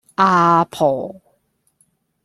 [0.15, 1.21] 阿婆